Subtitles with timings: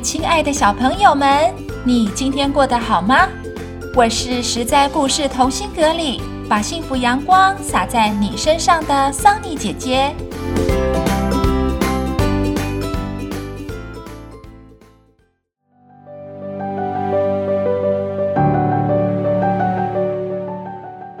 [0.00, 1.52] 亲爱的小朋友们，
[1.84, 3.28] 你今天过得好吗？
[3.94, 10.14] 我是实在故事同心阁里把幸福阳光洒在你身上的桑尼姐姐。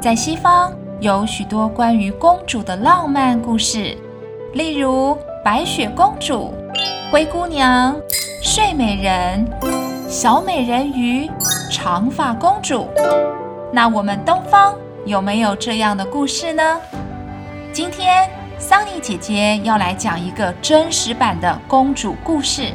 [0.00, 3.96] 在西方有许多关于公主的浪漫故事，
[4.54, 6.52] 例如白雪公主、
[7.12, 7.94] 灰姑娘。
[8.40, 9.46] 睡美人、
[10.08, 11.30] 小美人鱼、
[11.70, 12.88] 长发公主，
[13.70, 14.74] 那我们东方
[15.04, 16.80] 有没有这样的故事呢？
[17.70, 18.26] 今天
[18.58, 22.72] 桑尼姐姐要来讲一个真实版的公主故事，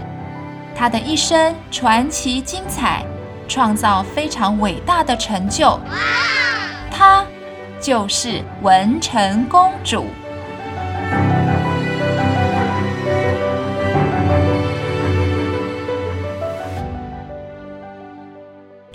[0.76, 3.04] 她的一生传奇精彩，
[3.48, 5.80] 创造非常伟大的成就。
[6.92, 7.26] 她
[7.82, 10.06] 就是文成公主。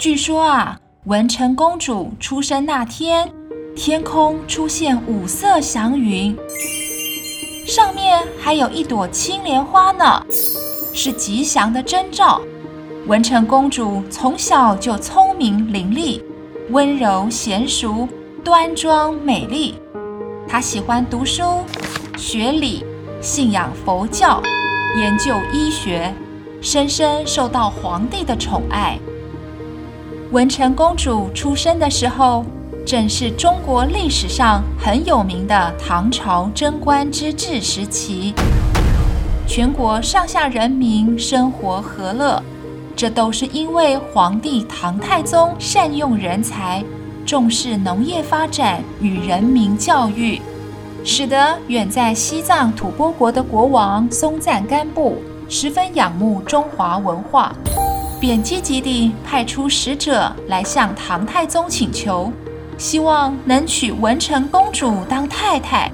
[0.02, 3.32] 据说啊，文成公主出生那天，
[3.76, 6.36] 天空出现五色祥云，
[7.68, 10.20] 上面还有一朵青莲花呢，
[10.92, 12.40] 是吉祥的征兆。
[13.06, 16.20] 文成公主从小就聪明伶俐，
[16.70, 18.08] 温柔娴淑，
[18.42, 19.76] 端庄美丽。
[20.48, 21.60] 她喜欢读书、
[22.16, 22.84] 学礼，
[23.20, 24.42] 信仰佛教，
[24.96, 26.12] 研究医学，
[26.60, 28.98] 深深受到皇帝的宠爱。
[30.32, 32.42] 文成公主出生的时候，
[32.86, 38.32] 正是中国历史上很有名的唐朝贞观之治时期，
[39.46, 42.42] 全国上下人民生活和乐，
[42.96, 46.82] 这都是因为皇帝唐太宗善用人才，
[47.26, 50.40] 重视农业发展与人民教育，
[51.04, 55.18] 使得远在西藏吐蕃国的国王松赞干布
[55.50, 57.54] 十分仰慕中华文化。
[58.22, 62.32] 便积极地派出使者来向唐太宗请求，
[62.78, 65.90] 希望能娶文成公主当太太。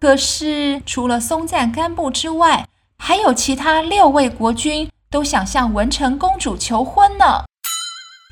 [0.00, 2.66] 可是，除了松赞干布之外，
[2.96, 7.44] 还有其他六位国君都想向文成公主求婚呢。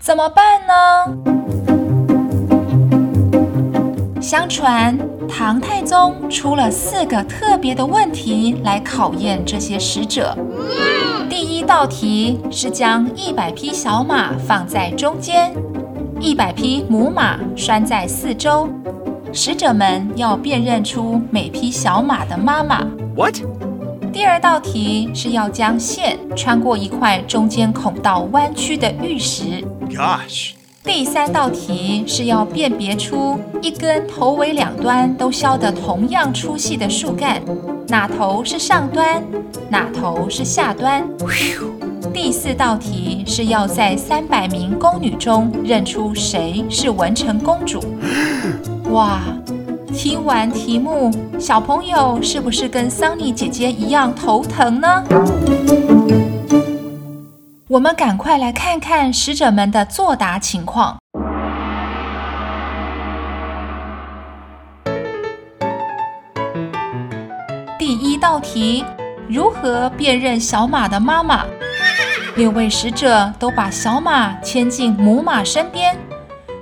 [0.01, 0.75] 怎么办呢？
[4.19, 4.99] 相传，
[5.31, 10.37] 唐太宗出了四个特别的问题来考验这些使者。
[11.31, 15.55] 第一道题是将一百匹小马放在中间，
[16.21, 18.69] 一百匹母马拴在四周，
[19.33, 22.85] 使者们要辨认出每匹小马的妈妈。
[23.17, 23.37] What？
[24.13, 29.65] 第二道题是要将线穿过一块中间孔道弯曲的玉石。
[29.89, 30.60] Gosh！
[30.83, 37.41] 第三道题是要辨别出一根头尾两端都削得同样粗细的树干，
[37.89, 39.23] 哪头是上端，
[39.69, 41.07] 哪头是下端。
[42.15, 47.81] 第四道题是要在三百名宫女中认出谁是文成公主。
[48.91, 49.21] 哇，
[49.95, 55.05] 听完题目，小朋友是不是跟桑尼姐姐一样头疼呢？
[57.71, 60.99] 我们赶快来看看使者们的作答情况。
[67.79, 68.85] 第一道题：
[69.29, 71.45] 如何辨认小马的妈妈？
[72.35, 75.97] 六位使者都把小马牵进母马身边，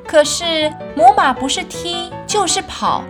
[0.07, 3.03] 可是母马不是踢就是跑，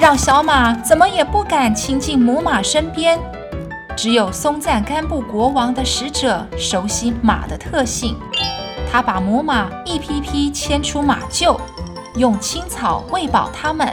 [0.00, 3.18] 让小马怎么也不敢亲近母马身边。
[3.96, 8.14] 只有松赞干布国王的使者熟悉马的特性，
[8.92, 11.58] 他把母马一批批牵出马厩，
[12.16, 13.90] 用青草喂饱它们。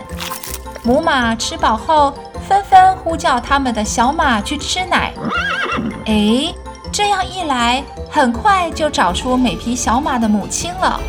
[0.84, 2.14] 母马吃饱后，
[2.46, 5.14] 纷纷呼叫他们的小马去吃奶。
[6.06, 6.54] 哎，
[6.92, 11.00] 这样一来，很快就找出每匹小马的母亲了。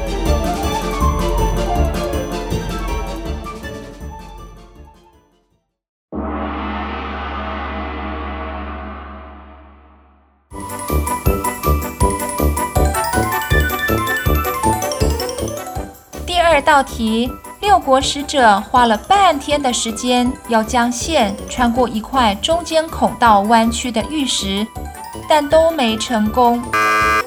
[16.65, 17.31] 道题：
[17.61, 24.67] 六国使者花了半天的时间，要将线穿过一块中间孔道弯曲的玉石，
[25.29, 26.63] 但都没成功。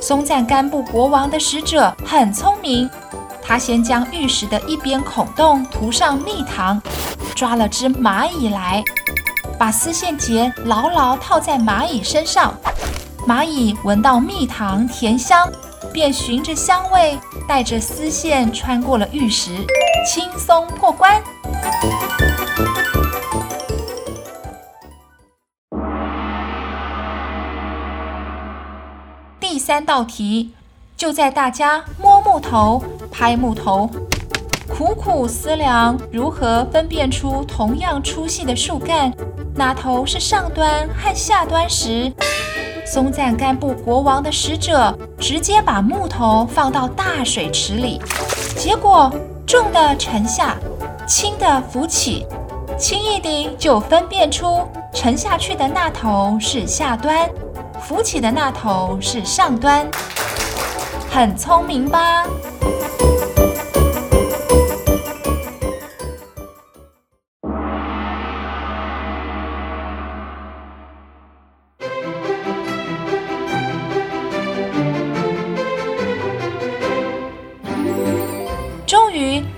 [0.02, 2.90] 松赞干布国王的使者很聪明，
[3.42, 6.82] 他先将玉石的一边孔洞涂上蜜糖，
[7.36, 8.84] 抓了只蚂蚁来，
[9.58, 12.54] 把丝线结牢牢套在蚂蚁身上。
[13.28, 15.52] 蚂蚁闻到蜜糖甜香，
[15.94, 17.18] 便循着香味，
[17.48, 19.52] 带着丝线穿过了玉石，
[20.06, 21.22] 轻松过关。
[29.40, 30.52] 第三道题，
[30.96, 33.90] 就在大家摸木头、拍木头、
[34.68, 39.12] 苦苦思量如何分辨出同样粗细的树干，
[39.56, 42.12] 哪头是上端和下端时，
[42.90, 48.02] 松赞干布国王的使者直接把木头放到大水池里，
[48.58, 49.12] 结果
[49.46, 50.56] 重的沉下，
[51.06, 52.26] 轻的浮起，
[52.80, 57.30] 轻易地就分辨出沉下去的那头是下端，
[57.82, 59.86] 浮起的那头是上端，
[61.12, 62.24] 很聪明吧？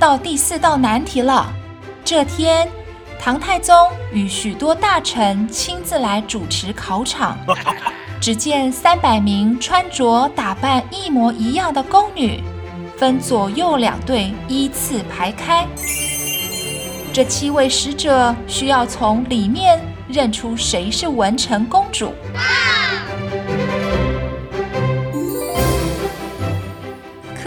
[0.09, 1.53] 到第四道难题了。
[2.03, 2.67] 这天，
[3.19, 3.75] 唐太宗
[4.11, 7.37] 与许多大臣亲自来主持考场。
[8.19, 12.41] 只见三百名穿着打扮一模一样的宫女，
[12.97, 15.67] 分左右两队依次排开。
[17.13, 22.11] 这七位使者需要从里面认出谁是文成公主。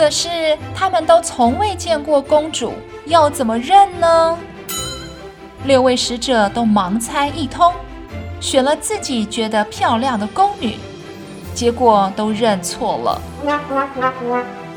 [0.03, 2.73] 可是他们都从未见过公主，
[3.07, 4.37] 要怎么认呢？
[5.65, 7.73] 六位使者都盲猜一通，
[8.41, 10.75] 选了自己觉得漂亮的宫女，
[11.55, 13.23] 结果都认错了。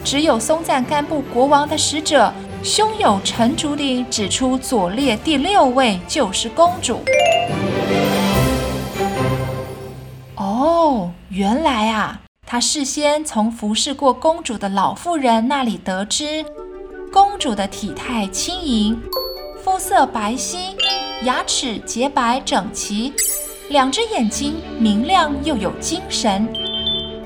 [0.04, 2.32] 只有松赞干布国王的使者
[2.62, 7.04] 胸有成竹地指出左列第六位就是公主。
[10.36, 12.22] 哦，原来啊。
[12.48, 16.46] 他事先从服侍过公主的老妇人那里得知，
[17.12, 19.02] 公主的体态轻盈，
[19.64, 20.76] 肤色白皙，
[21.24, 23.12] 牙齿洁白整齐，
[23.70, 26.48] 两只眼睛明亮又有精神，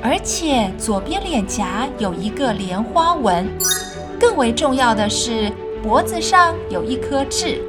[0.02, 3.46] 而且左边脸颊有一个莲花纹，
[4.18, 5.52] 更为重要的是
[5.84, 7.62] 脖子上有一颗痣。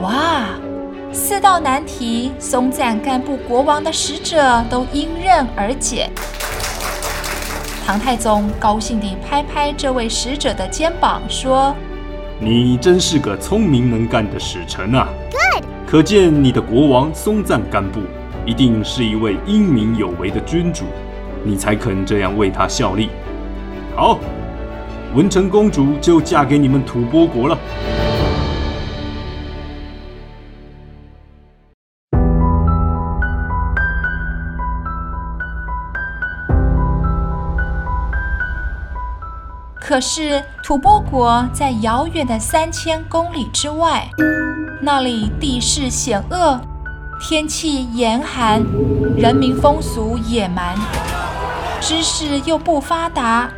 [0.00, 0.46] 哇！
[1.12, 6.10] 四道难题，松赞干布国王的使者都迎刃而解。
[7.86, 11.72] 唐太宗高兴地拍拍这位使者的肩膀，说
[12.40, 15.06] ：“你真是个聪明能干的使臣啊
[15.86, 18.00] 可见你的国王松赞干布
[18.44, 20.84] 一定是一位英明有为的君主，
[21.44, 23.08] 你才肯这样为他效力。
[23.94, 24.18] 好，
[25.14, 27.56] 文成公主就嫁给你们吐蕃国了。”
[39.86, 44.10] 可是吐蕃国在遥远的三千公里之外，
[44.82, 46.60] 那里地势险恶，
[47.20, 48.60] 天气严寒，
[49.16, 50.74] 人民风俗野蛮，
[51.80, 53.48] 知识又不发达，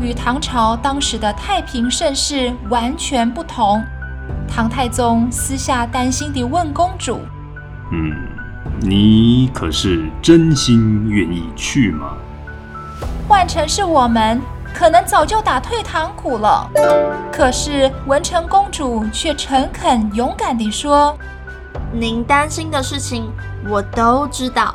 [0.00, 3.84] 与唐朝当时的太平盛世完全不同。
[4.48, 7.20] 唐太宗私下担心地问公主
[7.92, 8.10] ：“嗯，
[8.80, 12.12] 你可是真心愿意去吗？
[13.28, 14.40] 换成是我们。”
[14.74, 16.68] 可能早就打退堂鼓了，
[17.32, 21.16] 可是文成公主却诚恳勇敢地说
[21.94, 23.32] ：“您担心的事情
[23.68, 24.74] 我都知道。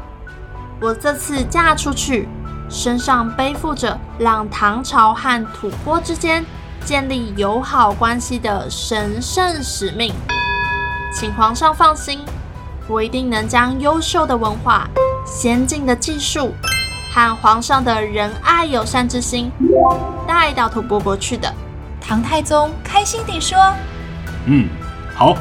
[0.80, 2.30] 我这次嫁出去，
[2.70, 6.46] 身上背负着让唐朝和吐蕃之间
[6.86, 10.14] 建立友好关系的神圣使命。
[11.14, 12.22] 请皇上放心，
[12.88, 14.88] 我一定能将优秀的文化、
[15.26, 16.54] 先进的技术。”
[17.12, 19.52] 和皇上的仁爱友善之心
[20.28, 21.54] 带到吐蕃国去的。
[22.00, 23.58] 唐太宗开心地说
[24.46, 24.68] ：“嗯，
[25.16, 25.36] 好，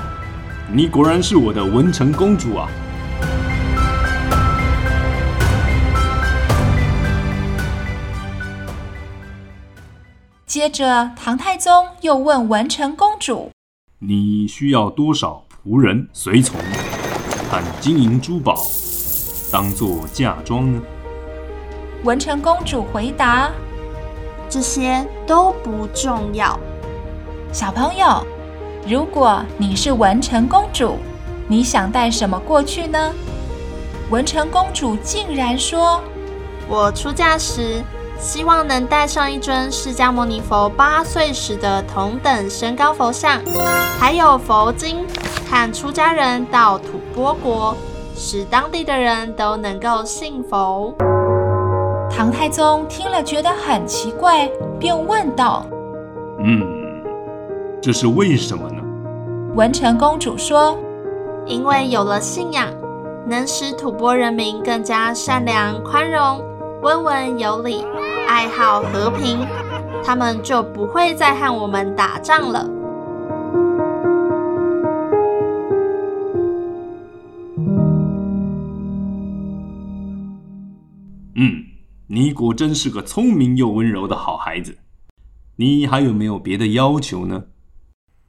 [0.72, 2.68] 你果然是我的文成公主啊。”
[10.46, 13.50] 接着，唐太宗又问文成公主
[14.00, 16.58] ：“你需要多少仆人、随从
[17.50, 18.56] 和金银珠宝，
[19.52, 20.80] 当做嫁妆呢？”
[22.04, 23.50] 文成公主回答
[24.48, 26.58] ：“这些都不重要。
[27.52, 28.24] 小朋友，
[28.86, 30.96] 如果你是文成公主，
[31.48, 33.12] 你想带什么过去呢？
[34.10, 36.00] 文成公主竟然说
[36.68, 37.82] ：“我出嫁时，
[38.16, 43.42] 希望能带上一尊释迦牟尼佛八岁时的同等身高佛像，
[43.98, 45.04] 还有佛经，
[45.50, 47.76] 和出家人到吐蕃国，
[48.14, 50.94] 使当地的人都能够信佛。”
[52.28, 54.46] 唐太宗听了觉得很奇怪，
[54.78, 55.64] 便问道
[56.44, 56.62] ：“嗯，
[57.80, 58.82] 这是为什么呢？”
[59.56, 60.76] 文成公主说
[61.48, 62.68] ：“因为有了信仰。”
[63.26, 66.42] 能使吐蕃人民更加善良、宽容、
[66.82, 67.82] 温文有礼、
[68.28, 69.46] 爱好和平，
[70.04, 72.68] 他们就不会再和我们打仗了。
[82.18, 84.76] 你果真是个聪明又温柔的好孩子。
[85.54, 87.44] 你还有没有别的要求呢？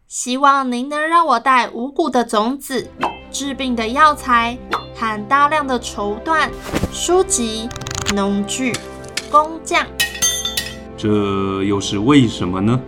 [0.06, 2.88] 希望您能让我带五谷的种子、
[3.32, 4.56] 治病的药材。
[4.96, 6.50] 和大量的绸缎、
[6.92, 7.68] 书籍、
[8.14, 8.74] 农具、
[9.32, 9.88] 工匠，
[10.96, 12.80] 这又是为什么呢？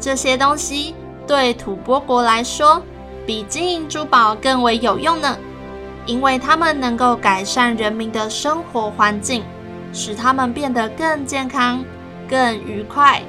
[0.00, 2.82] 这些东西对吐蕃国来说，
[3.24, 5.38] 比金银珠宝更为有用呢，
[6.04, 9.44] 因为它们能够改善人民的生活环境，
[9.96, 11.82] 使他们变得更健康、
[12.28, 13.22] 更愉快。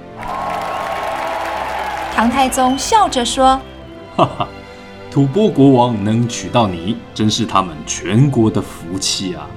[2.14, 3.60] 唐太宗笑着说
[4.18, 4.48] ：“哈哈。”
[5.10, 9.48] 吐蕃国王能娶到你，真是他们全国的福气啊！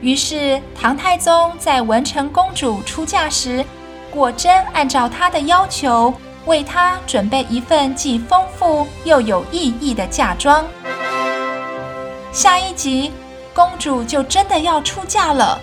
[0.00, 3.64] 于是，唐太宗在文成公主出嫁时，
[4.10, 6.14] 果真按照她的要求，
[6.44, 10.64] 为她准备一份既丰富又有意义的嫁妆。
[12.30, 13.10] 下一集，
[13.52, 15.58] 公主就真的要出嫁了，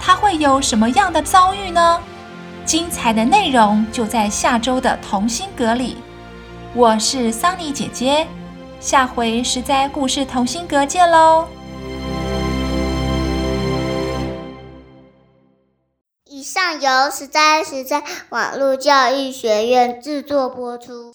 [0.00, 2.00] 他会有什么样的遭遇呢？
[2.64, 5.96] 精彩的内容就在下周的同心阁里。
[6.74, 8.26] 我是桑尼姐姐。
[8.80, 11.46] 下回实在故事同心阁见喽！
[16.26, 21.12] 以上由实在实在网络教育学院制作播出。